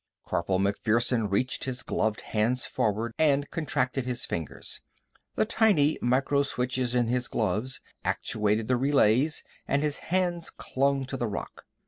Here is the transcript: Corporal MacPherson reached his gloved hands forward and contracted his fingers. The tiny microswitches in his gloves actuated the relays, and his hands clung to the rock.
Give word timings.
Corporal 0.25 0.57
MacPherson 0.57 1.29
reached 1.29 1.65
his 1.65 1.83
gloved 1.83 2.21
hands 2.21 2.65
forward 2.65 3.13
and 3.19 3.47
contracted 3.51 4.07
his 4.07 4.25
fingers. 4.25 4.81
The 5.35 5.45
tiny 5.45 5.99
microswitches 6.01 6.95
in 6.95 7.05
his 7.05 7.27
gloves 7.27 7.81
actuated 8.03 8.67
the 8.67 8.77
relays, 8.77 9.43
and 9.67 9.83
his 9.83 9.99
hands 10.09 10.49
clung 10.49 11.05
to 11.05 11.17
the 11.17 11.27
rock. 11.27 11.65